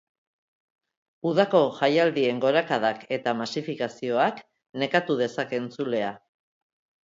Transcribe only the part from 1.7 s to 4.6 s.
jaialdien gorakadak eta masifikazioak